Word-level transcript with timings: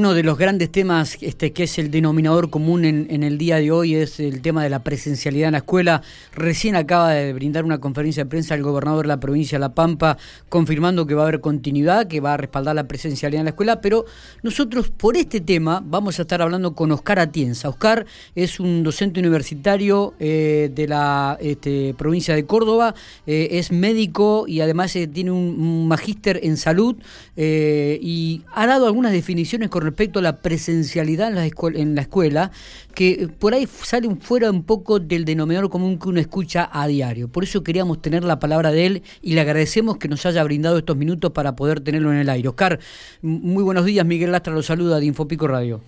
Uno 0.00 0.14
de 0.14 0.22
los 0.22 0.38
grandes 0.38 0.72
temas 0.72 1.18
este, 1.20 1.52
que 1.52 1.64
es 1.64 1.78
el 1.78 1.90
denominador 1.90 2.48
común 2.48 2.86
en, 2.86 3.22
el 3.22 3.36
día 3.36 3.56
de 3.56 3.70
hoy 3.70 3.96
es 3.96 4.18
el 4.18 4.40
tema 4.40 4.62
de 4.62 4.70
la 4.70 4.82
presencialidad 4.82 5.48
en 5.48 5.52
la 5.52 5.58
escuela. 5.58 6.00
Recién 6.32 6.74
acaba 6.74 7.10
de 7.10 7.34
brindar 7.34 7.66
una 7.66 7.80
conferencia 7.80 8.24
de 8.24 8.30
prensa 8.30 8.54
el 8.54 8.62
gobernador 8.62 9.04
de 9.04 9.08
la 9.08 9.20
provincia 9.20 9.58
de 9.58 9.60
La 9.60 9.74
Pampa 9.74 10.16
confirmando 10.48 11.06
que 11.06 11.12
va 11.12 11.24
a 11.24 11.28
haber 11.28 11.42
continuidad, 11.42 12.08
que 12.08 12.20
va 12.20 12.32
a 12.32 12.38
respaldar 12.38 12.76
la 12.76 12.88
presencialidad 12.88 13.40
en 13.40 13.44
la 13.44 13.50
escuela, 13.50 13.82
pero 13.82 14.06
nosotros 14.42 14.88
por 14.88 15.18
este 15.18 15.42
tema 15.42 15.82
vamos 15.84 16.18
a 16.18 16.22
estar 16.22 16.40
hablando 16.40 16.74
con 16.74 16.90
Oscar 16.92 17.18
Atienza. 17.18 17.68
Oscar 17.68 18.06
es 18.34 18.58
un 18.58 18.82
docente 18.82 19.20
universitario 19.20 20.14
eh, 20.18 20.70
de 20.74 20.88
la 20.88 21.36
este, 21.42 21.92
provincia 21.92 22.34
de 22.34 22.46
Córdoba, 22.46 22.94
eh, 23.26 23.48
es 23.52 23.70
médico 23.70 24.46
y 24.48 24.62
además 24.62 24.96
eh, 24.96 25.06
tiene 25.06 25.30
un, 25.30 25.88
magíster 25.88 26.40
en 26.42 26.56
salud 26.56 26.96
y 27.36 28.42
ha 28.54 28.66
dado 28.66 28.86
algunas 28.86 29.12
definiciones 29.12 29.68
con 29.68 29.89
respecto 29.90 30.18
a 30.20 30.22
la 30.22 30.40
presencialidad 30.40 31.28
en 31.28 31.34
la, 31.34 31.50
en 31.78 31.94
la 31.94 32.00
escuela, 32.02 32.50
que 32.94 33.28
por 33.38 33.54
ahí 33.54 33.66
sale 33.66 34.08
fuera 34.20 34.50
un 34.50 34.64
poco 34.64 34.98
del 34.98 35.24
denominador 35.24 35.70
común 35.70 35.98
que 35.98 36.08
uno 36.08 36.20
escucha 36.20 36.68
a 36.72 36.86
diario. 36.86 37.28
Por 37.28 37.44
eso 37.44 37.62
queríamos 37.62 38.00
tener 38.00 38.24
la 38.24 38.38
palabra 38.38 38.70
de 38.70 38.86
él 38.86 39.02
y 39.22 39.34
le 39.34 39.40
agradecemos 39.40 39.98
que 39.98 40.08
nos 40.08 40.24
haya 40.26 40.42
brindado 40.44 40.78
estos 40.78 40.96
minutos 40.96 41.32
para 41.32 41.56
poder 41.56 41.80
tenerlo 41.80 42.12
en 42.12 42.18
el 42.18 42.28
aire. 42.28 42.48
Oscar, 42.48 42.78
muy 43.22 43.62
buenos 43.62 43.84
días, 43.84 44.06
Miguel 44.06 44.32
Lastra 44.32 44.54
lo 44.54 44.62
saluda 44.62 44.98
de 44.98 45.06
Infopico 45.06 45.46
Radio. 45.46 45.80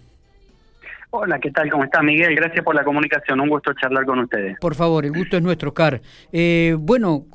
Hola, 1.15 1.39
¿qué 1.39 1.51
tal? 1.51 1.71
¿Cómo 1.71 1.85
está 1.85 2.03
Miguel? 2.03 2.35
Gracias 2.35 2.65
por 2.65 2.75
la 2.75 2.85
comunicación. 2.85 3.39
Un 3.39 3.51
gusto 3.51 3.73
charlar 3.75 4.07
con 4.07 4.21
ustedes. 4.21 4.59
Por 4.59 4.75
favor, 4.75 5.05
el 5.05 5.13
gusto 5.13 5.37
es 5.37 5.43
nuestro, 5.43 5.69
Oscar. 5.69 6.01
Eh, 6.33 6.75
bueno, 6.79 7.27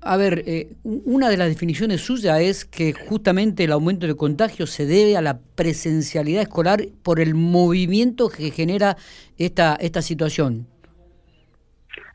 a 0.00 0.16
ver, 0.16 0.42
eh, 0.46 0.68
una 0.84 1.28
de 1.28 1.36
las 1.36 1.48
definiciones 1.48 2.00
suyas 2.00 2.40
es 2.40 2.64
que 2.64 2.92
justamente 2.92 3.64
el 3.64 3.72
aumento 3.72 4.06
de 4.06 4.16
contagios 4.16 4.70
se 4.70 4.86
debe 4.86 5.16
a 5.16 5.22
la 5.22 5.38
presencialidad 5.54 6.42
escolar 6.42 6.80
por 7.02 7.20
el 7.20 7.34
movimiento 7.34 8.28
que 8.28 8.50
genera 8.50 8.96
esta, 9.38 9.76
esta 9.76 10.02
situación. 10.02 10.66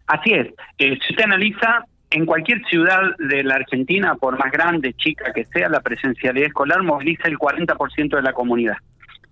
Así 0.07 0.31
es. 0.33 0.47
Eh, 0.77 0.97
si 1.05 1.13
usted 1.13 1.23
analiza, 1.23 1.85
en 2.09 2.25
cualquier 2.25 2.61
ciudad 2.65 3.15
de 3.19 3.43
la 3.43 3.55
Argentina, 3.55 4.15
por 4.15 4.37
más 4.37 4.51
grande, 4.51 4.93
chica 4.93 5.31
que 5.33 5.45
sea, 5.45 5.69
la 5.69 5.79
presencialidad 5.79 6.47
escolar 6.47 6.83
moviliza 6.83 7.27
el 7.27 7.37
40% 7.37 8.15
de 8.15 8.21
la 8.21 8.33
comunidad. 8.33 8.75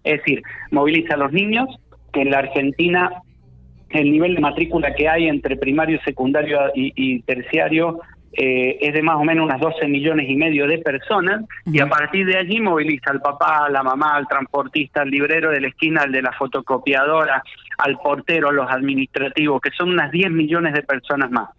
Es 0.04 0.20
decir, 0.20 0.42
moviliza 0.72 1.16
a 1.16 1.18
los 1.18 1.34
niños, 1.34 1.68
que 2.14 2.22
en 2.22 2.32
la 2.32 2.40
Argentina 2.40 3.12
el 3.90 4.12
nivel 4.12 4.36
de 4.36 4.42
matrícula 4.42 4.94
que 4.94 5.10
hay 5.10 5.28
entre 5.28 5.58
primario, 5.58 6.00
secundario 6.06 6.60
y 6.76 7.22
terciario 7.24 8.00
eh, 8.34 8.78
es 8.82 8.94
de 8.94 9.02
más 9.02 9.16
o 9.16 9.24
menos 9.24 9.46
unas 9.46 9.60
12 9.60 9.88
millones 9.88 10.30
y 10.30 10.36
medio 10.36 10.68
de 10.68 10.78
personas 10.78 11.42
y 11.66 11.80
a 11.80 11.88
partir 11.88 12.26
de 12.26 12.38
allí 12.38 12.60
moviliza 12.60 13.12
al 13.12 13.22
papá, 13.22 13.66
a 13.66 13.70
la 13.70 13.84
mamá, 13.84 14.16
al 14.16 14.28
transportista, 14.28 15.02
al 15.02 15.10
librero 15.10 15.52
de 15.52 15.62
la 15.62 15.68
esquina, 15.68 16.02
al 16.02 16.12
de 16.12 16.22
la 16.22 16.32
fotocopiadora, 16.34 17.44
al 17.80 17.98
portero, 17.98 18.50
a 18.50 18.54
los 18.54 18.70
administrativos, 18.70 19.62
que 19.62 19.72
son 19.72 19.90
unas 19.90 20.12
10 20.12 20.32
millones 20.32 20.74
de 20.74 20.84
personas 20.84 21.32
más. 21.32 21.50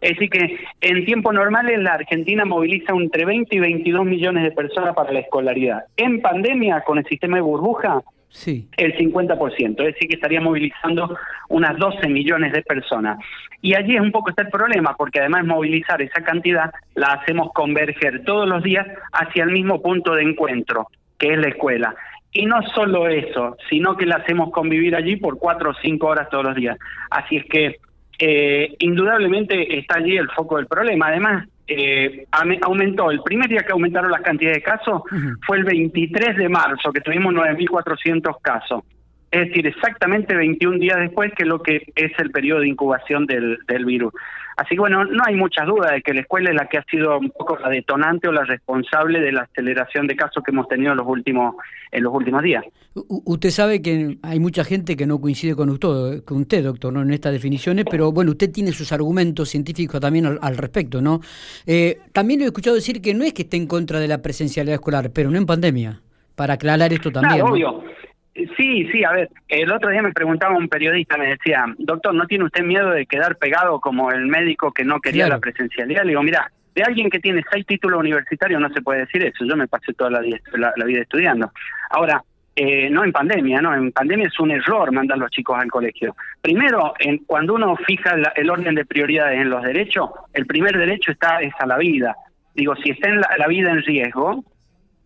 Es 0.00 0.10
decir, 0.10 0.30
que 0.30 0.58
en 0.80 1.04
tiempos 1.04 1.32
normales 1.32 1.78
la 1.80 1.94
Argentina 1.94 2.44
moviliza 2.44 2.92
entre 2.92 3.24
20 3.24 3.54
y 3.54 3.60
22 3.60 4.04
millones 4.04 4.42
de 4.42 4.50
personas 4.50 4.94
para 4.96 5.12
la 5.12 5.20
escolaridad. 5.20 5.84
En 5.96 6.20
pandemia, 6.20 6.80
con 6.80 6.98
el 6.98 7.04
sistema 7.06 7.36
de 7.36 7.42
burbuja, 7.42 8.00
Sí. 8.32 8.66
El 8.78 8.96
50%, 8.96 9.70
es 9.80 9.94
decir, 9.94 10.08
que 10.08 10.14
estaría 10.14 10.40
movilizando 10.40 11.16
unas 11.50 11.76
12 11.78 12.08
millones 12.08 12.52
de 12.52 12.62
personas. 12.62 13.18
Y 13.60 13.74
allí 13.74 13.94
es 13.94 14.00
un 14.00 14.10
poco 14.10 14.32
el 14.34 14.48
problema, 14.48 14.96
porque 14.96 15.20
además 15.20 15.44
movilizar 15.44 16.00
esa 16.00 16.24
cantidad 16.24 16.72
la 16.94 17.08
hacemos 17.08 17.52
converger 17.52 18.24
todos 18.24 18.48
los 18.48 18.62
días 18.62 18.86
hacia 19.12 19.44
el 19.44 19.52
mismo 19.52 19.82
punto 19.82 20.14
de 20.14 20.22
encuentro, 20.22 20.88
que 21.18 21.34
es 21.34 21.38
la 21.38 21.48
escuela. 21.48 21.94
Y 22.32 22.46
no 22.46 22.62
solo 22.74 23.06
eso, 23.06 23.58
sino 23.68 23.96
que 23.96 24.06
la 24.06 24.16
hacemos 24.16 24.50
convivir 24.50 24.96
allí 24.96 25.16
por 25.16 25.38
cuatro 25.38 25.70
o 25.70 25.74
cinco 25.82 26.06
horas 26.08 26.30
todos 26.30 26.44
los 26.44 26.54
días. 26.54 26.78
Así 27.10 27.36
es 27.36 27.44
que 27.44 27.76
eh, 28.18 28.74
indudablemente 28.78 29.78
está 29.78 29.96
allí 29.96 30.16
el 30.16 30.28
foco 30.30 30.56
del 30.56 30.66
problema. 30.66 31.08
Además, 31.08 31.48
eh, 31.66 32.26
aumentó. 32.62 33.10
El 33.10 33.22
primer 33.22 33.48
día 33.48 33.62
que 33.62 33.72
aumentaron 33.72 34.10
las 34.10 34.22
cantidades 34.22 34.58
de 34.58 34.62
casos 34.62 35.02
fue 35.46 35.58
el 35.58 35.64
23 35.64 36.36
de 36.36 36.48
marzo, 36.48 36.92
que 36.92 37.00
tuvimos 37.00 37.32
9.400 37.34 38.36
casos. 38.42 38.82
Es 39.30 39.48
decir, 39.48 39.66
exactamente 39.66 40.36
21 40.36 40.78
días 40.78 40.98
después 40.98 41.32
que 41.34 41.46
lo 41.46 41.62
que 41.62 41.90
es 41.94 42.12
el 42.18 42.30
periodo 42.30 42.60
de 42.60 42.68
incubación 42.68 43.26
del, 43.26 43.58
del 43.66 43.84
virus. 43.86 44.12
Así 44.62 44.76
que 44.76 44.80
bueno, 44.80 45.04
no 45.04 45.24
hay 45.26 45.34
mucha 45.34 45.64
duda 45.64 45.90
de 45.90 46.02
que 46.02 46.14
la 46.14 46.20
escuela 46.20 46.50
es 46.50 46.54
la 46.54 46.66
que 46.66 46.78
ha 46.78 46.84
sido 46.84 47.18
un 47.18 47.30
poco 47.30 47.58
la 47.58 47.68
detonante 47.68 48.28
o 48.28 48.32
la 48.32 48.44
responsable 48.44 49.20
de 49.20 49.32
la 49.32 49.42
aceleración 49.42 50.06
de 50.06 50.14
casos 50.14 50.40
que 50.44 50.52
hemos 50.52 50.68
tenido 50.68 50.92
en 50.92 50.98
los 50.98 51.06
últimos, 51.08 51.56
en 51.90 52.04
los 52.04 52.14
últimos 52.14 52.44
días. 52.44 52.64
usted 52.94 53.50
sabe 53.50 53.82
que 53.82 54.18
hay 54.22 54.38
mucha 54.38 54.62
gente 54.62 54.96
que 54.96 55.04
no 55.04 55.20
coincide 55.20 55.56
con 55.56 55.68
usted, 55.68 56.22
con 56.22 56.42
usted 56.42 56.62
doctor, 56.62 56.92
¿no? 56.92 57.02
en 57.02 57.12
estas 57.12 57.32
definiciones, 57.32 57.84
pero 57.90 58.12
bueno, 58.12 58.30
usted 58.30 58.52
tiene 58.52 58.70
sus 58.70 58.92
argumentos 58.92 59.48
científicos 59.48 60.00
también 60.00 60.38
al, 60.40 60.56
respecto, 60.56 61.02
¿no? 61.02 61.20
Eh, 61.66 61.98
también 62.12 62.38
lo 62.38 62.44
he 62.44 62.48
escuchado 62.48 62.76
decir 62.76 63.02
que 63.02 63.14
no 63.14 63.24
es 63.24 63.32
que 63.32 63.42
esté 63.42 63.56
en 63.56 63.66
contra 63.66 63.98
de 63.98 64.06
la 64.06 64.22
presencialidad 64.22 64.74
escolar, 64.74 65.10
pero 65.12 65.28
no 65.28 65.38
en 65.38 65.46
pandemia, 65.46 66.00
para 66.36 66.54
aclarar 66.54 66.92
esto 66.92 67.10
también. 67.10 67.40
Claro, 67.40 67.52
obvio. 67.52 67.82
Sí, 68.34 68.88
sí, 68.90 69.04
a 69.04 69.12
ver, 69.12 69.28
el 69.48 69.70
otro 69.70 69.90
día 69.90 70.00
me 70.00 70.12
preguntaba 70.12 70.56
un 70.56 70.68
periodista, 70.68 71.18
me 71.18 71.28
decía, 71.28 71.66
doctor, 71.78 72.14
¿no 72.14 72.26
tiene 72.26 72.44
usted 72.44 72.64
miedo 72.64 72.90
de 72.90 73.04
quedar 73.04 73.36
pegado 73.36 73.78
como 73.78 74.10
el 74.10 74.26
médico 74.26 74.72
que 74.72 74.84
no 74.84 75.00
quería 75.00 75.28
la 75.28 75.38
presencialidad? 75.38 76.02
Le 76.04 76.10
digo, 76.10 76.22
mira, 76.22 76.50
de 76.74 76.82
alguien 76.82 77.10
que 77.10 77.20
tiene 77.20 77.44
seis 77.50 77.66
títulos 77.66 78.00
universitarios 78.00 78.58
no 78.58 78.70
se 78.70 78.80
puede 78.80 79.00
decir 79.00 79.22
eso, 79.22 79.44
yo 79.44 79.54
me 79.54 79.68
pasé 79.68 79.92
toda 79.92 80.10
la, 80.10 80.20
vida 80.20 81.02
estudiando. 81.02 81.52
Ahora, 81.90 82.24
eh, 82.56 82.88
no 82.88 83.04
en 83.04 83.12
pandemia, 83.12 83.60
no, 83.60 83.74
en 83.74 83.92
pandemia 83.92 84.28
es 84.28 84.40
un 84.40 84.50
error 84.50 84.90
mandar 84.92 85.18
a 85.18 85.20
los 85.20 85.30
chicos 85.30 85.58
al 85.60 85.70
colegio. 85.70 86.16
Primero, 86.40 86.94
en, 86.98 87.18
cuando 87.18 87.54
uno 87.54 87.76
fija 87.76 88.16
el 88.34 88.48
orden 88.48 88.74
de 88.74 88.86
prioridades 88.86 89.40
en 89.40 89.50
los 89.50 89.62
derechos, 89.62 90.08
el 90.32 90.46
primer 90.46 90.78
derecho 90.78 91.12
está 91.12 91.40
es 91.42 91.52
a 91.58 91.66
la 91.66 91.76
vida. 91.76 92.16
Digo, 92.54 92.74
si 92.76 92.90
está 92.90 93.10
en 93.10 93.20
la 93.20 93.46
vida 93.46 93.70
en 93.70 93.82
riesgo, 93.82 94.42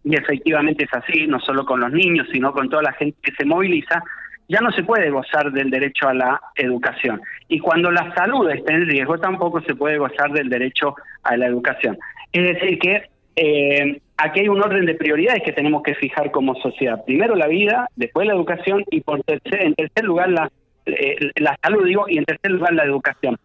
y 0.07 0.15
efectivamente 0.15 0.85
es 0.85 0.95
así, 0.95 1.27
no 1.27 1.41
solo 1.41 1.67
con 1.67 1.81
los 1.81 1.93
niños, 1.93 2.29
sino 2.33 2.53
con 2.53 2.71
toda 2.71 2.85
la 2.85 2.93
gente 2.93 3.19
que 3.21 3.33
se 3.33 3.45
moviliza, 3.45 4.05
ya 4.49 4.61
no 4.61 4.71
se 4.71 4.85
puede 4.85 5.11
gozar 5.11 5.51
del 5.51 5.69
derecho 5.69 6.07
a 6.07 6.15
la 6.15 6.41
educación. 6.55 7.21
Y 7.49 7.59
cuando 7.59 7.91
la 7.91 8.15
salud 8.15 8.49
está 8.49 8.73
en 8.73 8.87
riesgo, 8.87 9.19
tampoco 9.19 9.61
se 9.63 9.75
puede 9.75 9.99
gozar 9.99 10.31
del 10.31 10.49
derecho 10.49 10.95
a 11.25 11.37
la 11.37 11.47
educación. 11.47 11.99
Es 12.33 12.45
decir, 12.45 12.79
que 12.79 13.03
eh, 13.35 14.01
aquí 14.17 14.41
hay 14.41 14.49
un 14.49 14.63
orden 14.63 14.87
de 14.87 14.95
prioridades 14.95 15.43
que 15.43 15.53
tenemos 15.53 15.83
que 15.83 15.97
fijar 15.97 16.31
como 16.31 16.55
sociedad. 16.55 17.05
Primero 17.05 17.35
la 17.35 17.49
vida, 17.49 17.89
después 17.97 18.29
la 18.29 18.35
educación 18.35 18.85
y 18.93 19.01
por 19.01 19.25
tercer, 19.25 19.67
en 19.67 19.75
tercer 19.75 20.05
lugar 20.05 20.29
la, 20.29 20.49
eh, 20.87 21.17
la 21.35 21.59
salud, 21.61 21.85
digo, 21.85 22.07
y 22.09 22.19
en 22.19 22.25
tercer 22.25 22.53
lugar 22.53 22.75
la 22.75 22.85
educación. 22.85 23.37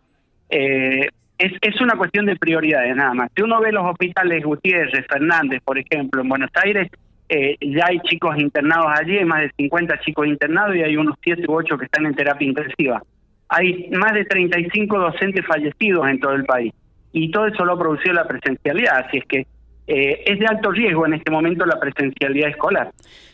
Eh, 0.52 1.08
es, 1.42 1.54
es 1.62 1.82
una 1.82 1.96
cuestión 1.96 2.26
de 2.28 2.36
prioridades 2.36 2.96
nada 2.96 3.14
más. 3.14 3.32
Si 3.36 3.42
uno 3.42 3.60
ve 3.60 3.72
los 3.72 3.84
hospitales 3.86 4.44
Gutiérrez, 4.44 5.06
Fernández, 5.08 5.62
por 5.64 5.78
ejemplo, 5.78 6.22
en 6.22 6.30
Buenos 6.30 6.52
Aires, 6.64 6.88
eh, 7.30 7.58
ya 7.62 7.86
hay 7.88 8.00
chicos 8.02 8.38
internados 8.38 8.88
allí, 9.00 9.18
hay 9.18 9.26
más 9.26 9.42
de 9.42 9.52
50 9.58 10.00
chicos 10.02 10.28
internados 10.28 10.76
y 10.76 10.84
hay 10.84 10.98
unos 10.98 11.16
7 11.24 11.44
u 11.48 11.54
8 11.54 11.78
que 11.78 11.86
están 11.86 12.06
en 12.06 12.14
terapia 12.14 12.48
intensiva. 12.48 13.02
Hay 13.50 13.90
más 13.92 14.14
de 14.14 14.26
35 14.26 15.00
docentes 15.00 15.46
fallecidos 15.46 16.08
en 16.08 16.20
todo 16.20 16.34
el 16.34 16.46
país 16.46 16.74
y 17.12 17.32
todo 17.32 17.48
eso 17.48 17.66
lo 17.66 17.74
ha 17.74 17.80
producido 17.80 18.14
la 18.14 18.28
presencialidad, 18.28 19.06
así 19.06 19.18
es 19.18 19.26
que 19.26 19.48
eh, 19.94 20.24
es 20.26 20.40
de 20.40 20.46
alto 20.46 20.72
riesgo 20.72 21.06
en 21.06 21.16
este 21.16 21.30
momento 21.30 21.66
la 21.66 21.78
presencialidad 21.78 22.50
escolar. 22.50 22.92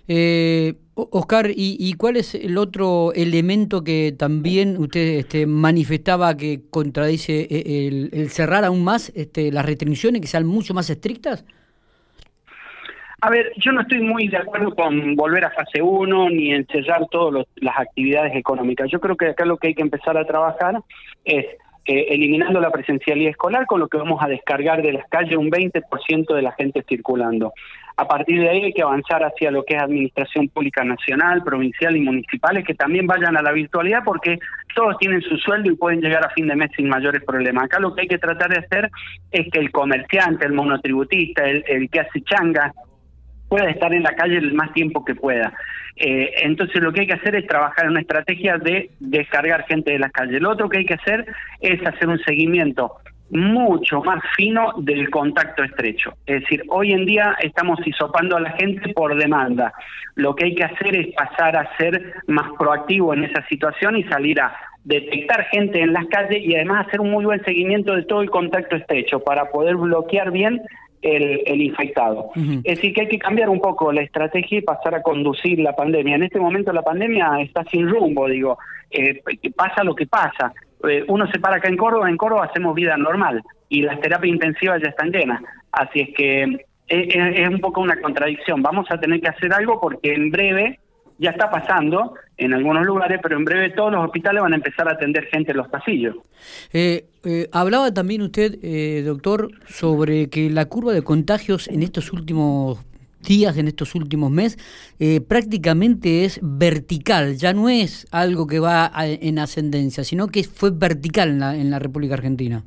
Eh, 0.07 0.73
Oscar, 0.95 1.51
¿y, 1.53 1.93
cuál 1.93 2.17
es 2.17 2.33
el 2.33 2.57
otro 2.57 3.13
elemento 3.13 3.83
que 3.83 4.15
también 4.17 4.75
usted 4.79 5.19
este, 5.19 5.45
manifestaba 5.45 6.35
que 6.35 6.61
contradice 6.71 7.41
eh, 7.41 8.09
el, 8.11 8.29
cerrar 8.29 8.65
aún 8.65 8.83
más 8.83 9.09
este, 9.15 9.51
las 9.51 9.67
restricciones, 9.67 10.19
que 10.19 10.27
sean 10.27 10.47
mucho 10.47 10.73
más 10.73 10.89
estrictas? 10.89 11.45
A 13.21 13.29
ver, 13.29 13.51
yo 13.57 13.71
no 13.71 13.81
estoy 13.81 13.99
muy 13.99 14.27
de 14.27 14.37
acuerdo 14.37 14.73
con 14.73 15.15
volver 15.15 15.45
a 15.45 15.51
fase 15.51 15.79
1 15.79 16.29
ni 16.31 16.53
en 16.53 16.65
cerrar 16.65 17.05
todas 17.11 17.45
las 17.57 17.77
actividades 17.77 18.35
económicas. 18.35 18.89
Yo 18.89 18.99
creo 18.99 19.15
que 19.15 19.27
acá 19.27 19.45
lo 19.45 19.57
que 19.57 19.67
hay 19.67 19.75
que 19.75 19.83
empezar 19.83 20.17
a 20.17 20.25
trabajar 20.25 20.81
es 21.23 21.45
eh, 21.87 22.07
eliminando 22.09 22.59
la 22.59 22.69
presencialidad 22.69 23.31
escolar, 23.31 23.65
con 23.65 23.79
lo 23.79 23.87
que 23.87 23.97
vamos 23.97 24.21
a 24.21 24.27
descargar 24.27 24.81
de 24.81 24.91
las 24.91 25.07
calles 25.07 25.37
un 25.37 25.49
20% 25.49 26.35
de 26.35 26.41
la 26.41 26.51
gente 26.51 26.83
circulando. 26.87 27.53
A 27.95 28.07
partir 28.07 28.41
de 28.41 28.49
ahí 28.49 28.63
hay 28.65 28.73
que 28.73 28.83
avanzar 28.83 29.23
hacia 29.23 29.49
lo 29.49 29.63
que 29.63 29.75
es 29.75 29.81
administración 29.81 30.49
pública 30.49 30.83
nacional, 30.83 31.43
provincial 31.43 31.97
y 31.97 32.01
municipales, 32.01 32.63
que 32.63 32.75
también 32.75 33.07
vayan 33.07 33.35
a 33.37 33.41
la 33.41 33.51
virtualidad 33.51 34.03
porque 34.05 34.37
todos 34.75 34.97
tienen 34.99 35.21
su 35.21 35.35
sueldo 35.37 35.71
y 35.71 35.75
pueden 35.75 36.01
llegar 36.01 36.23
a 36.23 36.29
fin 36.29 36.45
de 36.45 36.55
mes 36.55 36.69
sin 36.75 36.89
mayores 36.89 37.23
problemas. 37.23 37.63
Acá 37.63 37.79
lo 37.79 37.95
que 37.95 38.01
hay 38.01 38.07
que 38.07 38.19
tratar 38.19 38.51
de 38.51 38.59
hacer 38.59 38.91
es 39.31 39.49
que 39.49 39.59
el 39.59 39.71
comerciante, 39.71 40.45
el 40.45 40.53
monotributista, 40.53 41.45
el, 41.45 41.63
el 41.67 41.89
que 41.89 42.01
hace 42.01 42.21
changa, 42.21 42.71
pueda 43.47 43.69
estar 43.69 43.93
en 43.93 44.03
la 44.03 44.15
calle 44.15 44.37
el 44.37 44.53
más 44.53 44.73
tiempo 44.73 45.03
que 45.03 45.15
pueda. 45.15 45.53
Eh, 45.95 46.31
entonces 46.43 46.81
lo 46.81 46.93
que 46.93 47.01
hay 47.01 47.07
que 47.07 47.13
hacer 47.13 47.35
es 47.35 47.47
trabajar 47.47 47.85
en 47.85 47.91
una 47.91 48.01
estrategia 48.01 48.57
de 48.57 48.91
descargar 48.99 49.65
gente 49.65 49.91
de 49.91 49.99
las 49.99 50.11
calles. 50.11 50.41
Lo 50.41 50.51
otro 50.51 50.69
que 50.69 50.79
hay 50.79 50.85
que 50.85 50.93
hacer 50.93 51.25
es 51.61 51.85
hacer 51.85 52.07
un 52.07 52.19
seguimiento 52.19 52.93
mucho 53.29 54.01
más 54.01 54.23
fino 54.35 54.73
del 54.77 55.09
contacto 55.09 55.63
estrecho. 55.63 56.13
Es 56.25 56.41
decir, 56.41 56.63
hoy 56.69 56.93
en 56.93 57.05
día 57.05 57.35
estamos 57.41 57.79
hisopando 57.85 58.37
a 58.37 58.39
la 58.39 58.51
gente 58.51 58.93
por 58.93 59.17
demanda. 59.17 59.73
Lo 60.15 60.35
que 60.35 60.45
hay 60.45 60.55
que 60.55 60.63
hacer 60.63 60.95
es 60.95 61.13
pasar 61.13 61.57
a 61.57 61.75
ser 61.77 62.13
más 62.27 62.49
proactivo 62.57 63.13
en 63.13 63.25
esa 63.25 63.45
situación 63.47 63.97
y 63.97 64.03
salir 64.03 64.39
a 64.39 64.55
detectar 64.83 65.43
gente 65.51 65.81
en 65.81 65.91
las 65.91 66.05
calles 66.05 66.41
y 66.41 66.55
además 66.55 66.87
hacer 66.87 67.01
un 67.01 67.11
muy 67.11 67.25
buen 67.25 67.43
seguimiento 67.43 67.93
de 67.93 68.03
todo 68.03 68.21
el 68.21 68.29
contacto 68.29 68.77
estrecho 68.77 69.19
para 69.19 69.51
poder 69.51 69.75
bloquear 69.75 70.31
bien 70.31 70.61
el, 71.01 71.61
infectado. 71.61 72.31
Es 72.35 72.75
decir, 72.77 72.93
que 72.93 73.01
hay 73.01 73.07
que 73.07 73.19
cambiar 73.19 73.49
un 73.49 73.59
poco 73.59 73.91
la 73.91 74.01
estrategia 74.01 74.59
y 74.59 74.61
pasar 74.61 74.95
a 74.95 75.01
conducir 75.01 75.59
la 75.59 75.75
pandemia. 75.75 76.15
En 76.15 76.23
este 76.23 76.39
momento 76.39 76.73
la 76.73 76.81
pandemia 76.81 77.39
está 77.41 77.63
sin 77.65 77.87
rumbo, 77.87 78.27
digo, 78.27 78.57
eh, 78.91 79.21
pasa 79.55 79.83
lo 79.83 79.95
que 79.95 80.07
pasa. 80.07 80.53
Eh, 80.87 81.03
uno 81.07 81.29
se 81.31 81.39
para 81.39 81.57
acá 81.57 81.67
en 81.67 81.77
Córdoba, 81.77 82.09
en 82.09 82.17
Córdoba 82.17 82.45
hacemos 82.45 82.75
vida 82.75 82.95
normal 82.97 83.41
y 83.69 83.81
las 83.81 83.99
terapias 83.99 84.33
intensivas 84.33 84.81
ya 84.81 84.89
están 84.89 85.11
llenas. 85.11 85.41
Así 85.71 86.01
es 86.01 86.09
que 86.15 86.43
eh, 86.87 87.33
es 87.43 87.49
un 87.49 87.59
poco 87.59 87.81
una 87.81 87.99
contradicción. 87.99 88.61
Vamos 88.61 88.85
a 88.89 88.99
tener 88.99 89.19
que 89.21 89.27
hacer 89.27 89.53
algo 89.53 89.79
porque 89.79 90.13
en 90.13 90.31
breve 90.31 90.79
ya 91.19 91.31
está 91.31 91.49
pasando 91.49 92.13
en 92.37 92.53
algunos 92.53 92.85
lugares, 92.85 93.19
pero 93.21 93.37
en 93.37 93.45
breve 93.45 93.71
todos 93.71 93.91
los 93.91 94.05
hospitales 94.05 94.41
van 94.41 94.53
a 94.53 94.55
empezar 94.57 94.87
a 94.87 94.93
atender 94.93 95.25
gente 95.25 95.51
en 95.51 95.57
los 95.57 95.67
pasillos. 95.67 96.15
Eh, 96.71 97.05
eh, 97.23 97.47
hablaba 97.51 97.93
también 97.93 98.21
usted, 98.21 98.59
eh, 98.61 99.01
doctor, 99.03 99.49
sobre 99.65 100.29
que 100.29 100.49
la 100.49 100.65
curva 100.65 100.93
de 100.93 101.01
contagios 101.01 101.67
en 101.67 101.83
estos 101.83 102.13
últimos 102.13 102.79
días, 103.21 103.57
en 103.57 103.67
estos 103.67 103.95
últimos 103.95 104.31
meses, 104.31 104.57
prácticamente 105.27 106.23
es 106.23 106.39
vertical, 106.41 107.35
ya 107.35 107.51
no 107.51 107.67
es 107.67 108.07
algo 108.11 108.47
que 108.47 108.59
va 108.59 108.89
en 108.95 109.39
ascendencia, 109.39 110.03
sino 110.05 110.27
que 110.27 110.43
fue 110.43 110.69
vertical 110.71 111.29
en 111.29 111.39
la, 111.39 111.55
en 111.55 111.69
la 111.69 111.79
República 111.79 112.13
Argentina. 112.13 112.63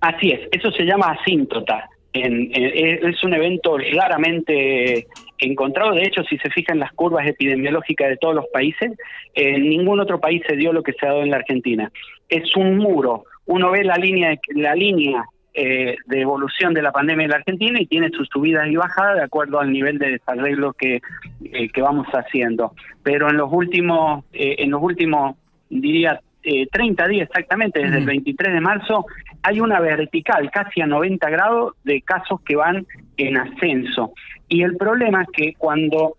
Así 0.00 0.30
es, 0.30 0.40
eso 0.52 0.70
se 0.70 0.84
llama 0.84 1.16
asíntota. 1.18 1.89
Es 2.12 3.24
un 3.24 3.34
evento 3.34 3.78
raramente 3.78 5.06
encontrado. 5.38 5.92
De 5.92 6.02
hecho, 6.02 6.22
si 6.24 6.38
se 6.38 6.50
fijan 6.50 6.78
las 6.78 6.92
curvas 6.92 7.26
epidemiológicas 7.26 8.08
de 8.08 8.16
todos 8.16 8.34
los 8.34 8.46
países, 8.52 8.92
en 9.34 9.68
ningún 9.68 10.00
otro 10.00 10.20
país 10.20 10.42
se 10.46 10.56
dio 10.56 10.72
lo 10.72 10.82
que 10.82 10.92
se 10.92 11.06
ha 11.06 11.10
dado 11.10 11.22
en 11.22 11.30
la 11.30 11.36
Argentina. 11.36 11.90
Es 12.28 12.54
un 12.56 12.78
muro. 12.78 13.24
Uno 13.46 13.70
ve 13.70 13.84
la 13.84 13.96
línea, 13.96 14.38
la 14.54 14.74
línea 14.74 15.24
eh, 15.52 15.96
de 16.06 16.20
evolución 16.20 16.74
de 16.74 16.82
la 16.82 16.92
pandemia 16.92 17.24
en 17.24 17.30
la 17.30 17.36
Argentina 17.38 17.80
y 17.80 17.86
tiene 17.86 18.10
sus 18.10 18.28
subidas 18.28 18.68
y 18.68 18.76
bajadas 18.76 19.16
de 19.16 19.24
acuerdo 19.24 19.58
al 19.58 19.72
nivel 19.72 19.98
de 19.98 20.12
desarrollo 20.12 20.72
que, 20.74 21.00
eh, 21.44 21.68
que 21.68 21.82
vamos 21.82 22.06
haciendo. 22.12 22.72
Pero 23.02 23.28
en 23.28 23.36
los 23.36 23.52
últimos, 23.52 24.24
eh, 24.32 24.56
en 24.58 24.70
los 24.70 24.80
últimos, 24.82 25.36
diría, 25.68 26.20
30 26.42 27.08
días 27.08 27.28
exactamente, 27.28 27.80
desde 27.80 27.98
el 27.98 28.06
23 28.06 28.54
de 28.54 28.60
marzo, 28.60 29.06
hay 29.42 29.60
una 29.60 29.80
vertical 29.80 30.50
casi 30.50 30.80
a 30.80 30.86
90 30.86 31.28
grados 31.30 31.74
de 31.84 32.02
casos 32.02 32.40
que 32.42 32.56
van 32.56 32.86
en 33.16 33.36
ascenso. 33.36 34.12
Y 34.48 34.62
el 34.62 34.76
problema 34.76 35.22
es 35.22 35.28
que 35.32 35.54
cuando 35.54 36.16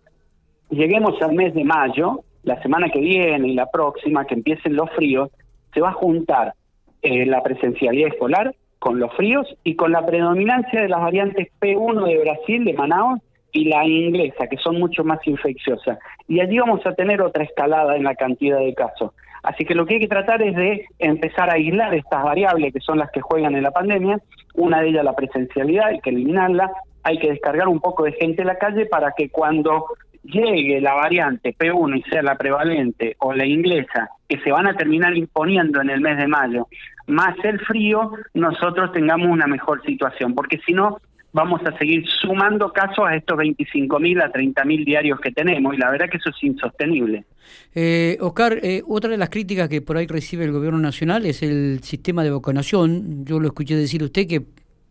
lleguemos 0.70 1.22
al 1.22 1.34
mes 1.34 1.54
de 1.54 1.64
mayo, 1.64 2.24
la 2.44 2.62
semana 2.62 2.90
que 2.90 3.00
viene 3.00 3.50
y 3.50 3.54
la 3.54 3.70
próxima, 3.70 4.26
que 4.26 4.36
empiecen 4.36 4.76
los 4.76 4.90
fríos, 4.92 5.30
se 5.74 5.82
va 5.82 5.90
a 5.90 5.94
juntar 5.94 6.54
eh, 7.02 7.26
la 7.26 7.42
presencialidad 7.44 8.10
escolar 8.10 8.56
con 8.80 9.00
los 9.00 9.14
fríos 9.16 9.48
y 9.64 9.76
con 9.76 9.92
la 9.92 10.06
predominancia 10.06 10.82
de 10.82 10.90
las 10.90 11.02
variantes 11.02 11.50
P1 11.60 12.06
de 12.06 12.18
Brasil, 12.20 12.66
de 12.66 12.74
Manaus, 12.74 13.20
y 13.52 13.66
la 13.66 13.86
inglesa, 13.86 14.48
que 14.48 14.58
son 14.58 14.80
mucho 14.80 15.04
más 15.04 15.20
infecciosas. 15.28 16.00
Y 16.28 16.40
allí 16.40 16.60
vamos 16.60 16.86
a 16.86 16.94
tener 16.94 17.22
otra 17.22 17.44
escalada 17.44 17.96
en 17.96 18.04
la 18.04 18.16
cantidad 18.16 18.60
de 18.60 18.74
casos. 18.74 19.12
Así 19.44 19.66
que 19.66 19.76
lo 19.76 19.86
que 19.86 19.96
hay 19.96 20.00
que 20.02 20.08
tratar 20.08 20.42
es 20.42 20.56
de 20.56 20.86
empezar 21.00 21.50
a 21.50 21.54
aislar 21.54 21.94
estas 21.96 22.24
variables 22.24 22.74
que 22.74 22.80
son 22.80 23.00
las 23.00 23.12
que 23.12 23.22
juegan 23.22 23.56
en 23.56 23.64
la 23.64 23.72
pandemia. 23.72 24.20
Una 24.54 24.82
de 24.82 24.90
ellas 24.90 25.04
la 25.04 25.16
presencialidad, 25.16 25.88
hay 25.88 26.00
que 26.00 26.12
eliminarla 26.12 26.72
hay 27.04 27.20
que 27.20 27.30
descargar 27.30 27.68
un 27.68 27.80
poco 27.80 28.04
de 28.04 28.14
gente 28.14 28.42
en 28.42 28.48
la 28.48 28.58
calle 28.58 28.86
para 28.86 29.14
que 29.16 29.30
cuando 29.30 29.86
llegue 30.24 30.80
la 30.82 30.94
variante 30.94 31.56
P1 31.58 31.98
y 31.98 32.10
sea 32.10 32.22
la 32.22 32.36
prevalente 32.36 33.16
o 33.20 33.34
la 33.34 33.46
inglesa, 33.46 34.10
que 34.28 34.40
se 34.40 34.52
van 34.52 34.68
a 34.68 34.76
terminar 34.76 35.16
imponiendo 35.16 35.82
en 35.82 35.90
el 35.90 36.02
mes 36.02 36.18
de 36.18 36.28
mayo, 36.28 36.68
más 37.08 37.36
el 37.44 37.60
frío, 37.62 38.12
nosotros 38.34 38.92
tengamos 38.92 39.28
una 39.28 39.48
mejor 39.48 39.84
situación, 39.84 40.36
porque 40.36 40.60
si 40.66 40.74
no, 40.74 41.00
vamos 41.34 41.62
a 41.66 41.78
seguir 41.78 42.06
sumando 42.08 42.72
casos 42.74 43.06
a 43.08 43.16
estos 43.16 43.38
25.000 43.38 44.24
a 44.24 44.32
30.000 44.32 44.86
diarios 44.86 45.20
que 45.20 45.32
tenemos, 45.32 45.74
y 45.74 45.78
la 45.78 45.92
verdad 45.92 46.10
que 46.10 46.18
eso 46.18 46.30
es 46.30 46.44
insostenible. 46.44 47.26
Eh, 47.74 48.18
Oscar, 48.22 48.60
eh, 48.62 48.82
otra 48.88 49.10
de 49.10 49.18
las 49.18 49.30
críticas 49.30 49.70
que 49.70 49.82
por 49.82 49.98
ahí 49.98 50.08
recibe 50.08 50.46
el 50.46 50.52
gobierno 50.52 50.80
nacional 50.80 51.26
es 51.26 51.42
el 51.44 51.80
sistema 51.84 52.24
de 52.24 52.32
vacunación. 52.32 53.26
Yo 53.26 53.40
lo 53.40 53.48
escuché 53.48 53.76
decir 53.76 54.04
usted 54.04 54.28
que 54.28 54.36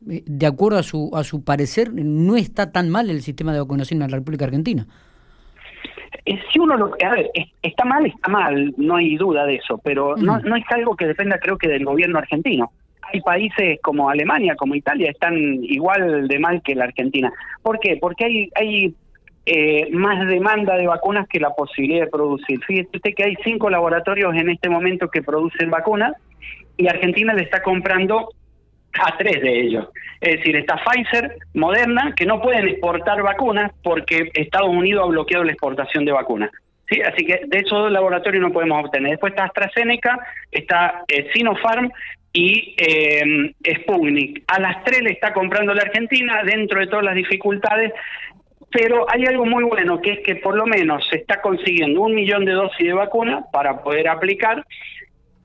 eh, 0.08 0.22
de 0.26 0.46
acuerdo 0.46 0.78
a 0.78 0.82
su, 0.82 1.10
a 1.14 1.25
su 1.25 1.44
parecer, 1.44 1.92
no 1.92 2.37
está 2.37 2.72
tan 2.72 2.88
mal 2.90 3.10
el 3.10 3.20
sistema 3.22 3.52
de 3.52 3.60
vacunación 3.60 4.02
en 4.02 4.10
la 4.10 4.16
República 4.16 4.46
Argentina. 4.46 4.87
Eh, 6.25 6.38
si 6.52 6.58
uno 6.58 6.76
lo, 6.76 6.94
a 7.04 7.10
ver, 7.10 7.31
está 7.62 7.84
mal, 7.84 8.06
está 8.06 8.28
mal, 8.28 8.75
no 8.76 8.96
hay 8.96 9.16
duda 9.16 9.44
de 9.46 9.56
eso, 9.56 9.78
pero 9.78 10.16
no, 10.16 10.38
no 10.40 10.56
es 10.56 10.64
algo 10.70 10.96
que 10.96 11.06
dependa 11.06 11.38
creo 11.38 11.58
que 11.58 11.69
del 11.69 11.84
gobierno 11.84 12.19
argentino. 12.19 12.72
Hay 13.12 13.21
países 13.21 13.79
como 13.83 14.09
Alemania, 14.09 14.57
como 14.57 14.75
Italia, 14.75 15.11
están 15.11 15.35
igual 15.65 16.29
de 16.29 16.39
mal 16.39 16.62
que 16.62 16.75
la 16.75 16.85
Argentina. 16.85 17.33
¿Por 17.62 17.79
qué? 17.81 17.97
Porque 18.01 18.51
hay, 18.55 18.95
eh, 19.47 19.89
más 19.91 20.27
demanda 20.29 20.77
de 20.77 20.87
vacunas 20.87 21.27
que 21.29 21.41
la 21.41 21.51
posibilidad 21.51 22.05
de 22.05 22.11
producir. 22.11 22.61
Fíjese 22.65 22.89
usted 22.95 23.15
que 23.17 23.25
hay 23.25 23.35
cinco 23.43 23.71
laboratorios 23.71 24.35
en 24.35 24.51
este 24.51 24.69
momento 24.69 25.09
que 25.09 25.23
producen 25.23 25.71
vacunas 25.71 26.12
y 26.77 26.89
Argentina 26.89 27.35
le 27.35 27.43
está 27.43 27.62
comprando 27.62 28.29
a 28.99 29.17
tres 29.17 29.41
de 29.41 29.61
ellos. 29.61 29.89
Es 30.21 30.39
decir, 30.39 30.57
está 30.57 30.77
Pfizer, 30.77 31.37
Moderna, 31.55 32.12
que 32.15 32.27
no 32.27 32.41
pueden 32.41 32.69
exportar 32.69 33.23
vacunas 33.23 33.73
porque 33.83 34.31
Estados 34.35 34.69
Unidos 34.69 35.05
ha 35.05 35.11
bloqueado 35.11 35.45
la 35.45 35.53
exportación 35.53 36.05
de 36.05 36.12
vacunas. 36.12 36.51
¿sí? 36.89 37.01
Así 37.01 37.25
que 37.25 37.41
de 37.47 37.59
esos 37.59 37.79
dos 37.79 37.93
laboratorios 37.93 38.43
no 38.43 38.53
podemos 38.53 38.85
obtener. 38.85 39.12
Después 39.12 39.33
está 39.33 39.45
AstraZeneca, 39.45 40.19
está 40.51 41.05
eh, 41.09 41.29
Sinopharm 41.33 41.91
y 42.32 42.75
eh, 42.77 43.55
Sputnik. 43.81 44.44
A 44.47 44.61
las 44.61 44.85
tres 44.85 45.03
le 45.03 45.11
está 45.12 45.32
comprando 45.32 45.75
la 45.75 45.82
Argentina 45.82 46.43
dentro 46.44 46.81
de 46.81 46.87
todas 46.87 47.05
las 47.05 47.15
dificultades. 47.15 47.93
Pero 48.73 49.05
hay 49.11 49.25
algo 49.27 49.44
muy 49.47 49.65
bueno, 49.65 50.00
que 50.00 50.12
es 50.12 50.21
que 50.21 50.37
por 50.37 50.55
lo 50.55 50.65
menos 50.65 51.05
se 51.09 51.17
está 51.17 51.41
consiguiendo 51.41 52.03
un 52.03 52.15
millón 52.15 52.44
de 52.44 52.53
dosis 52.53 52.87
de 52.87 52.93
vacuna 52.93 53.44
para 53.53 53.82
poder 53.82 54.06
aplicar 54.06 54.65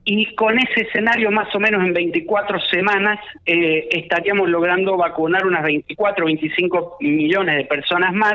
y 0.08 0.36
con 0.36 0.56
ese 0.56 0.82
escenario 0.82 1.32
más 1.32 1.52
o 1.52 1.58
menos 1.58 1.84
en 1.84 1.92
24 1.92 2.60
semanas 2.70 3.18
eh, 3.44 3.88
estaríamos 3.90 4.48
logrando 4.48 4.96
vacunar 4.96 5.44
unas 5.44 5.64
24 5.64 6.24
o 6.24 6.26
25 6.26 6.98
millones 7.00 7.56
de 7.56 7.64
personas 7.64 8.14
más, 8.14 8.34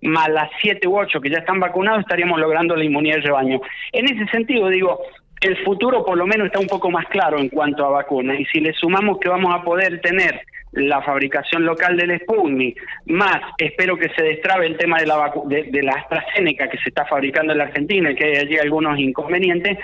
más 0.00 0.28
las 0.30 0.50
7 0.60 0.88
u 0.88 0.98
8 0.98 1.20
que 1.20 1.30
ya 1.30 1.38
están 1.38 1.60
vacunados, 1.60 2.00
estaríamos 2.00 2.40
logrando 2.40 2.74
la 2.74 2.84
inmunidad 2.84 3.16
de 3.16 3.20
rebaño. 3.20 3.60
En 3.92 4.06
ese 4.06 4.26
sentido, 4.32 4.68
digo, 4.68 5.00
el 5.42 5.64
futuro 5.64 6.04
por 6.04 6.16
lo 6.16 6.26
menos 6.26 6.46
está 6.46 6.58
un 6.58 6.66
poco 6.66 6.90
más 6.90 7.06
claro 7.06 7.38
en 7.38 7.48
cuanto 7.48 7.84
a 7.84 7.90
vacunas 7.90 8.38
y 8.38 8.44
si 8.46 8.60
le 8.60 8.72
sumamos 8.72 9.18
que 9.18 9.28
vamos 9.28 9.54
a 9.54 9.62
poder 9.62 10.00
tener 10.00 10.40
la 10.72 11.02
fabricación 11.02 11.64
local 11.64 11.96
del 11.96 12.18
Sputnik, 12.20 12.80
más 13.06 13.40
espero 13.58 13.96
que 13.98 14.08
se 14.10 14.22
destrabe 14.22 14.66
el 14.66 14.78
tema 14.78 14.98
de 14.98 15.06
la, 15.06 15.32
de, 15.44 15.82
la 15.82 15.92
AstraZeneca 15.92 16.68
que 16.68 16.78
se 16.78 16.88
está 16.88 17.04
fabricando 17.04 17.52
en 17.52 17.58
la 17.58 17.64
Argentina 17.64 18.10
y 18.10 18.14
que 18.14 18.24
hay 18.24 18.36
allí 18.36 18.56
algunos 18.56 18.98
inconvenientes, 18.98 19.78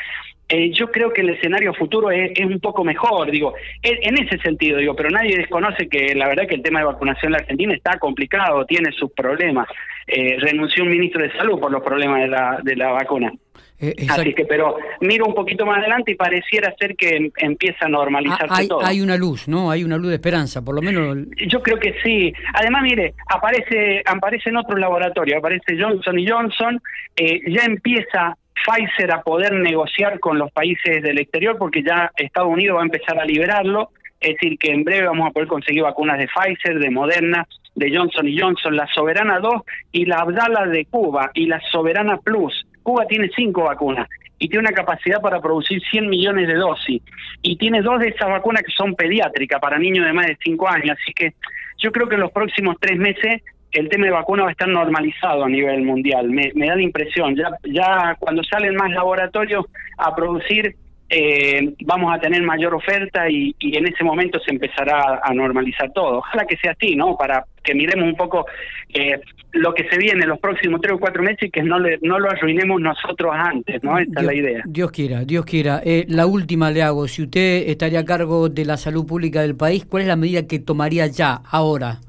eh, 0.49 0.71
yo 0.73 0.91
creo 0.91 1.13
que 1.13 1.21
el 1.21 1.29
escenario 1.29 1.75
futuro 1.75 2.11
es, 2.11 2.33
un 2.41 2.59
poco 2.59 2.83
mejor, 2.83 3.31
digo, 3.31 3.53
en, 3.83 4.17
ese 4.17 4.39
sentido, 4.39 4.79
digo, 4.79 4.97
pero 4.97 5.11
nadie 5.11 5.37
desconoce 5.37 5.91
que 5.91 6.15
la 6.15 6.27
verdad 6.27 6.47
que 6.49 6.55
el 6.55 6.63
tema 6.63 6.79
de 6.79 6.87
vacunación 6.87 7.27
en 7.27 7.33
la 7.33 7.39
Argentina 7.39 7.75
está 7.75 7.99
complicado, 7.99 8.65
tiene 8.65 8.91
sus 8.93 9.13
problemas. 9.13 9.69
Eh, 10.09 10.37
renunció 10.41 10.85
un 10.85 10.91
ministro 10.91 11.23
de 11.23 11.31
salud 11.33 11.61
por 11.61 11.71
los 11.71 11.83
problemas 11.83 12.23
de 12.23 12.29
la, 12.29 12.59
de 12.63 12.77
la 12.77 12.93
vacuna. 12.93 13.31
Eh, 13.79 13.95
Así 14.09 14.33
que, 14.33 14.47
pero 14.47 14.77
miro 15.03 15.27
un 15.27 15.35
poquito 15.35 15.67
más 15.67 15.79
adelante 15.79 16.13
y 16.13 16.15
pareciera 16.15 16.75
ser 16.81 16.97
que 16.97 17.31
empieza 17.37 17.85
a 17.85 17.89
normalizarse 17.89 18.47
ah, 18.49 18.57
hay, 18.57 18.69
todo. 18.69 18.85
Hay 18.85 19.01
una 19.03 19.17
luz, 19.17 19.47
¿no? 19.47 19.71
Hay 19.71 19.85
una 19.85 19.99
luz 19.99 20.09
de 20.09 20.15
esperanza, 20.15 20.65
por 20.65 20.75
lo 20.75 20.83
menos. 20.83 21.17
Yo 21.47 21.63
creo 21.63 21.79
que 21.79 21.95
sí. 22.03 22.33
Además, 22.55 22.83
mire, 22.83 23.15
aparece, 23.29 24.03
aparece 24.05 24.49
en 24.49 24.57
otro 24.57 24.77
laboratorio, 24.79 25.39
aparece 25.39 25.77
Johnson 25.79 26.19
y 26.19 26.27
Johnson, 26.27 26.81
ya 27.17 27.65
empieza 27.65 28.37
Pfizer 28.65 29.13
a 29.13 29.23
poder 29.23 29.53
negociar 29.53 30.19
con 30.21 30.39
los 30.39 30.51
países 30.53 31.03
del 31.03 31.19
exterior 31.19 31.57
porque 31.59 31.83
ya 31.83 32.11
Estados 32.17 32.51
Unidos 32.51 32.79
va 32.79 32.81
a 32.81 32.87
empezar 32.87 33.19
a 33.19 33.25
liberarlo, 33.25 33.91
es 34.21 34.35
decir, 34.35 34.59
que 34.59 34.73
en 34.73 34.85
breve 34.85 35.07
vamos 35.07 35.29
a 35.29 35.33
poder 35.33 35.49
conseguir 35.49 35.83
vacunas 35.83 36.19
de 36.19 36.27
Pfizer, 36.27 36.79
de 36.79 36.91
Moderna, 36.91 37.47
de 37.79 37.97
Johnson 37.97 38.29
y 38.29 38.39
Johnson, 38.39 38.77
la 38.77 38.87
Soberana 38.89 39.39
2 39.41 39.53
y 39.93 40.05
la 40.05 40.19
Abdala 40.19 40.67
de 40.67 40.85
Cuba 40.87 41.31
y 41.35 41.47
la 41.47 41.61
Soberana 41.71 42.19
Plus. 42.19 42.67
Cuba 42.83 43.07
tiene 43.07 43.31
cinco 43.35 43.65
vacunas 43.65 44.09
y 44.39 44.49
tiene 44.49 44.69
una 44.69 44.77
capacidad 44.77 45.21
para 45.21 45.41
producir 45.41 45.81
100 45.91 46.09
millones 46.09 46.49
de 46.49 46.55
dosis. 46.55 47.03
Y 47.43 47.57
tiene 47.57 47.83
dos 47.83 48.01
de 48.01 48.09
esas 48.09 48.29
vacunas 48.29 48.63
que 48.63 48.73
son 48.73 48.95
pediátricas 48.95 49.61
para 49.61 49.79
niños 49.79 50.07
de 50.07 50.13
más 50.13 50.27
de 50.27 50.39
5 50.43 50.69
años. 50.69 50.97
Así 51.01 51.13
que 51.13 51.35
yo 51.79 51.93
creo 51.93 52.09
que 52.09 52.15
en 52.15 52.23
los 52.23 52.33
próximos 52.33 52.77
tres 52.81 52.99
meses 52.99 53.43
el 53.73 53.89
tema 53.89 54.07
de 54.07 54.13
vacuna 54.13 54.45
va 54.45 54.49
a 54.49 54.53
estar 54.53 54.69
normalizado 54.69 55.45
a 55.45 55.49
nivel 55.49 55.83
mundial. 55.83 56.31
Me, 56.31 56.51
da 56.55 56.77
la 56.77 56.83
impresión, 56.83 57.37
ya, 57.37 57.51
ya 57.65 58.17
cuando 58.19 58.43
salen 58.45 58.75
más 58.75 58.91
laboratorios 58.91 59.67
a 59.99 60.15
producir, 60.15 60.75
eh, 61.11 61.75
vamos 61.85 62.15
a 62.15 62.21
tener 62.21 62.43
mayor 62.43 62.75
oferta 62.75 63.31
y, 63.31 63.55
en 63.61 63.87
ese 63.87 64.05
momento 64.05 64.39
se 64.41 64.53
empezará 64.53 65.21
a 65.23 65.33
normalizar 65.33 65.91
todo. 65.93 66.19
Ojalá 66.19 66.45
que 66.47 66.57
sea 66.57 66.73
así, 66.73 66.95
¿no? 66.97 67.17
Para 67.17 67.45
que 67.63 67.75
miremos 67.75 68.07
un 68.07 68.17
poco 68.17 68.47
eh, 68.93 69.21
lo 69.53 69.73
que 69.73 69.89
se 69.89 69.97
viene 69.97 70.23
en 70.23 70.29
los 70.29 70.39
próximos 70.39 70.81
tres 70.81 70.95
o 70.95 70.99
cuatro 70.99 71.23
meses 71.23 71.45
y 71.45 71.51
que 71.51 71.63
no, 71.63 71.79
le, 71.79 71.99
no 72.03 72.19
lo 72.19 72.31
arruinemos 72.31 72.81
nosotros 72.81 73.33
antes, 73.35 73.83
¿no? 73.83 73.99
Esta 73.99 74.21
es 74.21 74.27
la 74.27 74.35
idea. 74.35 74.63
Dios 74.67 74.91
quiera, 74.91 75.25
Dios 75.25 75.45
quiera. 75.47 75.81
Eh, 75.85 76.05
la 76.09 76.27
última 76.27 76.71
le 76.71 76.83
hago, 76.83 77.09
si 77.09 77.23
usted 77.23 77.69
estaría 77.69 78.01
a 78.01 78.05
cargo 78.05 78.49
de 78.49 78.65
la 78.65 78.77
salud 78.77 79.07
pública 79.07 79.41
del 79.41 79.57
país, 79.57 79.87
¿cuál 79.87 80.03
es 80.03 80.09
la 80.09 80.17
medida 80.17 80.47
que 80.47 80.59
tomaría 80.59 81.07
ya, 81.07 81.41
ahora? 81.51 82.01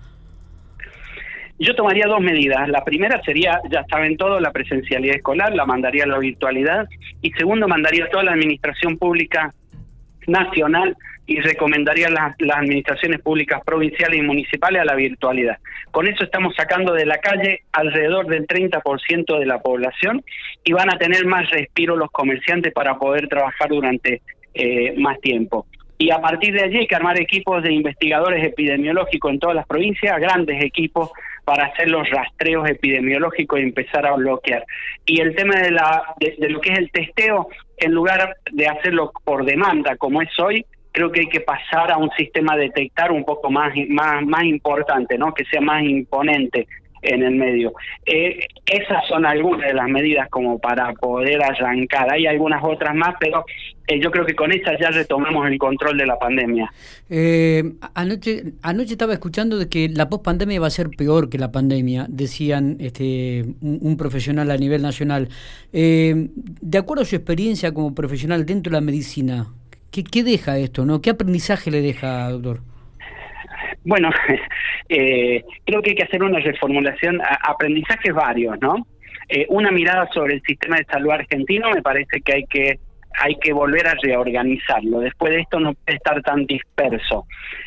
Yo 1.59 1.75
tomaría 1.75 2.07
dos 2.07 2.21
medidas. 2.21 2.69
La 2.69 2.85
primera 2.85 3.21
sería, 3.23 3.59
ya 3.69 3.85
saben 3.89 4.15
todo, 4.15 4.39
la 4.39 4.51
presencialidad 4.51 5.17
escolar, 5.17 5.53
la 5.53 5.65
mandaría 5.65 6.05
a 6.05 6.07
la 6.07 6.17
virtualidad. 6.17 6.87
Y 7.21 7.31
segundo, 7.31 7.67
mandaría 7.67 8.05
a 8.05 8.09
toda 8.09 8.23
la 8.23 8.31
administración 8.31 8.97
pública 8.97 9.53
nacional 10.25 10.95
y 11.25 11.41
recomendaría 11.41 12.09
las, 12.09 12.35
las 12.39 12.57
administraciones 12.57 13.19
públicas 13.21 13.61
provinciales 13.65 14.19
y 14.19 14.21
municipales 14.21 14.81
a 14.81 14.85
la 14.85 14.95
virtualidad. 14.95 15.57
Con 15.91 16.07
eso 16.07 16.23
estamos 16.23 16.55
sacando 16.55 16.93
de 16.93 17.05
la 17.05 17.17
calle 17.17 17.63
alrededor 17.73 18.27
del 18.27 18.47
30% 18.47 19.37
de 19.37 19.45
la 19.45 19.59
población 19.59 20.23
y 20.63 20.71
van 20.71 20.91
a 20.91 20.97
tener 20.97 21.25
más 21.25 21.49
respiro 21.51 21.95
los 21.97 22.09
comerciantes 22.09 22.73
para 22.73 22.97
poder 22.97 23.27
trabajar 23.27 23.69
durante 23.69 24.21
eh, 24.53 24.93
más 24.97 25.19
tiempo 25.19 25.67
y 26.01 26.11
a 26.11 26.21
partir 26.21 26.53
de 26.53 26.63
allí 26.63 26.77
hay 26.77 26.87
que 26.87 26.95
armar 26.95 27.19
equipos 27.19 27.61
de 27.61 27.73
investigadores 27.73 28.43
epidemiológicos 28.43 29.31
en 29.31 29.39
todas 29.39 29.55
las 29.57 29.67
provincias, 29.67 30.17
grandes 30.17 30.63
equipos 30.63 31.11
para 31.49 31.65
hacer 31.65 31.89
los 31.89 32.07
rastreos 32.11 32.69
epidemiológicos 32.69 33.59
y 33.59 33.63
empezar 33.63 34.05
a 34.05 34.13
bloquear. 34.13 34.63
Y 35.03 35.19
el 35.19 35.35
tema 35.35 35.55
de, 35.55 35.71
la, 35.71 36.13
de, 36.19 36.47
lo 36.47 36.61
que 36.61 36.73
es 36.73 36.77
el 36.77 36.91
testeo, 36.91 37.47
en 37.77 37.91
lugar 37.91 38.37
de 38.51 38.67
hacerlo 38.67 39.11
por 39.23 39.43
demanda 39.43 39.95
como 39.97 40.21
es 40.21 40.29
hoy, 40.39 40.63
creo 40.91 41.11
que 41.11 41.21
hay 41.21 41.25
que 41.25 41.39
pasar 41.39 41.91
a 41.91 41.97
un 41.97 42.11
sistema 42.11 42.55
de 42.55 42.65
detectar 42.65 43.11
un 43.11 43.25
poco 43.25 43.49
más, 43.49 43.73
más, 43.89 44.23
más 44.27 44.43
importante, 44.43 45.17
¿no? 45.17 45.33
que 45.33 45.43
sea 45.45 45.59
más 45.59 45.81
imponente 45.81 46.67
en 47.01 47.23
el 47.23 47.35
medio. 47.35 47.73
Eh, 48.05 48.47
esas 48.65 49.07
son 49.07 49.25
algunas 49.25 49.67
de 49.67 49.73
las 49.73 49.87
medidas 49.87 50.29
como 50.29 50.59
para 50.59 50.93
poder 50.93 51.43
arrancar. 51.43 52.11
Hay 52.11 52.27
algunas 52.27 52.63
otras 52.63 52.95
más, 52.95 53.15
pero 53.19 53.45
eh, 53.87 53.99
yo 54.01 54.11
creo 54.11 54.25
que 54.25 54.35
con 54.35 54.51
estas 54.51 54.79
ya 54.79 54.89
retomamos 54.89 55.47
el 55.47 55.57
control 55.57 55.97
de 55.97 56.05
la 56.05 56.17
pandemia. 56.17 56.71
Eh, 57.09 57.63
anoche, 57.93 58.43
anoche 58.61 58.91
estaba 58.93 59.13
escuchando 59.13 59.57
de 59.57 59.69
que 59.69 59.89
la 59.89 60.09
pospandemia 60.09 60.59
va 60.59 60.67
a 60.67 60.71
ser 60.71 60.89
peor 60.89 61.29
que 61.29 61.37
la 61.37 61.51
pandemia, 61.51 62.05
decían 62.09 62.77
este, 62.79 63.45
un, 63.61 63.97
profesional 63.97 64.51
a 64.51 64.57
nivel 64.57 64.81
nacional. 64.81 65.29
de 65.71 66.77
acuerdo 66.77 67.03
a 67.03 67.05
su 67.05 67.15
experiencia 67.15 67.73
como 67.73 67.93
profesional 67.95 68.45
dentro 68.45 68.71
de 68.71 68.77
la 68.77 68.81
medicina, 68.81 69.47
¿qué, 69.91 70.03
qué 70.03 70.23
deja 70.23 70.57
esto? 70.57 70.85
no 70.85 71.01
¿Qué 71.01 71.09
aprendizaje 71.09 71.71
le 71.71 71.81
deja, 71.81 72.29
doctor? 72.29 72.61
Bueno, 73.83 74.09
eh, 74.89 75.43
creo 75.65 75.81
que 75.81 75.91
hay 75.91 75.95
que 75.95 76.03
hacer 76.03 76.23
una 76.23 76.39
reformulación, 76.39 77.21
aprendizajes 77.41 78.13
varios, 78.13 78.59
¿no? 78.61 78.85
Eh, 79.27 79.45
una 79.49 79.71
mirada 79.71 80.09
sobre 80.11 80.35
el 80.35 80.41
sistema 80.41 80.77
de 80.77 80.85
salud 80.85 81.11
argentino 81.11 81.69
me 81.69 81.83
parece 81.83 82.19
que 82.21 82.33
hay 82.33 82.45
que 82.45 82.79
hay 83.21 83.35
que 83.35 83.53
volver 83.53 83.87
a 83.87 83.95
reorganizarlo. 84.01 84.99
Después 85.01 85.33
de 85.33 85.41
esto 85.41 85.59
no 85.59 85.73
puede 85.73 85.97
estar 85.97 86.21
tan 86.21 86.45
disperso. 86.45 87.25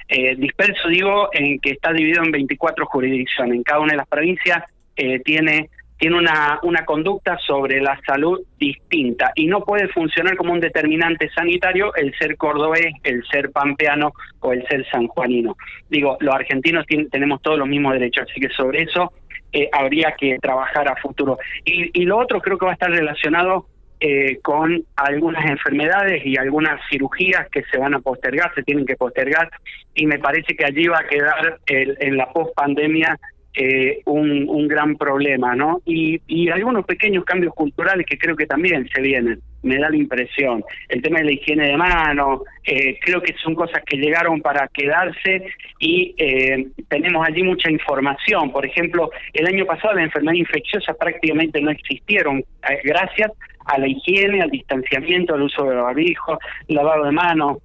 Eh, 0.09 0.35
disperso 0.37 0.89
digo 0.89 1.29
en 1.33 1.59
que 1.59 1.73
está 1.73 1.93
dividido 1.93 2.23
en 2.23 2.31
24 2.31 2.87
jurisdicciones. 2.87 3.57
En 3.57 3.63
cada 3.63 3.81
una 3.81 3.93
de 3.93 3.99
las 3.99 4.09
provincias 4.09 4.63
eh, 4.97 5.21
tiene 5.21 5.69
tiene 6.03 6.19
una, 6.19 6.59
una 6.65 6.85
conducta 6.85 7.39
sobre 7.47 7.81
la 7.81 7.97
salud 8.05 8.41
distinta 8.59 9.31
y 9.37 9.47
no 9.47 9.61
puede 9.61 9.87
funcionar 9.87 10.37
como 10.37 10.53
un 10.53 10.59
determinante 10.59 11.31
sanitario 11.31 11.95
el 11.95 12.13
ser 12.19 12.37
cordobés, 12.37 12.93
el 13.05 13.23
ser 13.31 13.53
pampeano 13.53 14.13
o 14.41 14.53
el 14.53 14.67
ser 14.67 14.85
sanjuanino. 14.91 15.57
Digo, 15.89 16.17
los 16.19 16.35
argentinos 16.35 16.87
tenemos 17.09 17.41
todos 17.41 17.57
los 17.57 17.69
mismos 17.69 17.93
derechos, 17.93 18.27
así 18.29 18.41
que 18.41 18.49
sobre 18.49 18.83
eso 18.83 19.13
eh, 19.53 19.69
habría 19.71 20.11
que 20.19 20.39
trabajar 20.43 20.89
a 20.89 20.97
futuro. 20.97 21.39
Y, 21.65 21.97
y, 21.97 22.05
lo 22.05 22.19
otro 22.19 22.41
creo 22.41 22.59
que 22.59 22.67
va 22.67 22.73
a 22.73 22.75
estar 22.75 22.91
relacionado 22.91 23.67
eh, 24.01 24.41
con 24.43 24.83
algunas 24.97 25.49
enfermedades 25.49 26.27
y 26.27 26.37
algunas 26.37 26.81
cirugías 26.91 27.49
que 27.49 27.63
se 27.71 27.79
van 27.79 27.95
a 27.95 28.01
postergar, 28.01 28.53
se 28.57 28.65
tienen 28.65 28.87
que 28.87 28.97
postergar, 28.97 29.49
y 29.95 30.07
me 30.07 30.19
parece 30.19 30.57
que 30.57 30.65
allí 30.65 30.89
va 30.89 30.99
a 30.99 31.07
quedar 31.07 31.61
el, 31.67 31.97
en 32.01 32.17
la 32.17 32.27
post-pandemia 32.33 33.17
eh, 33.55 34.01
un, 34.07 34.69
gran 34.69 34.97
problema, 34.97 35.55
¿no? 35.55 35.83
Y, 35.85 36.21
algunos 36.51 36.85
pequeños 36.85 37.25
cambios 37.25 37.55
culturales 37.55 38.07
que 38.07 38.19
creo 38.19 38.37
que 38.37 38.47
también 38.47 38.89
se 38.95 39.01
vienen, 39.01 39.41
me 39.63 39.79
da 39.79 39.91
la 39.91 39.97
impresión. 39.97 40.63
El 40.89 41.03
tema 41.03 41.19
de 41.19 41.25
la 41.27 41.33
higiene 41.33 41.69
de 41.69 41.77
mano, 41.77 42.43
eh, 42.65 42.99
creo 43.01 43.21
que 43.23 43.35
son 43.43 43.55
cosas 43.55 43.83
que 43.85 43.97
llegaron 43.97 44.41
para 44.41 44.69
quedarse 44.69 45.45
y 45.79 46.15
eh, 46.19 46.67
tenemos 46.89 47.27
allí 47.27 47.43
mucha 47.43 47.71
información. 47.71 48.53
Por 48.53 48.67
ejemplo, 48.67 49.11
el 49.33 49.47
año 49.47 49.65
pasado 49.65 49.95
las 49.95 50.05
enfermedades 50.05 50.41
infecciosas 50.41 50.97
prácticamente 50.97 51.61
no 51.61 51.71
existieron, 51.71 52.39
eh, 52.39 52.81
gracias 52.85 53.33
a 53.67 53.79
la 53.79 53.89
higiene, 53.89 54.43
al 54.43 54.51
distanciamiento, 54.51 55.35
al 55.35 55.43
uso 55.43 55.65
de 55.65 55.77
barbijo, 55.77 56.39
lavado 56.69 57.05
de 57.05 57.13
manos, 57.13 57.59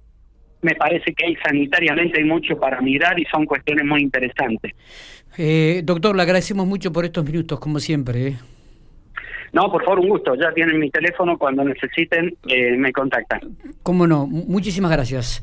me 0.62 0.74
parece 0.74 1.12
que 1.14 1.26
hay 1.26 1.36
sanitariamente 1.36 2.18
hay 2.18 2.24
mucho 2.24 2.58
para 2.58 2.80
mirar 2.80 3.18
y 3.18 3.24
son 3.26 3.46
cuestiones 3.46 3.84
muy 3.84 4.02
interesantes. 4.02 4.72
Eh, 5.36 5.82
doctor, 5.84 6.16
le 6.16 6.22
agradecemos 6.22 6.66
mucho 6.66 6.92
por 6.92 7.04
estos 7.04 7.24
minutos, 7.24 7.60
como 7.60 7.78
siempre. 7.78 8.28
¿eh? 8.28 8.36
No, 9.52 9.70
por 9.70 9.84
favor, 9.84 10.00
un 10.00 10.08
gusto. 10.08 10.34
Ya 10.34 10.52
tienen 10.52 10.78
mi 10.78 10.90
teléfono. 10.90 11.38
Cuando 11.38 11.64
necesiten, 11.64 12.36
eh, 12.48 12.76
me 12.76 12.92
contactan. 12.92 13.40
Cómo 13.82 14.06
no. 14.06 14.26
Muchísimas 14.26 14.90
gracias. 14.90 15.42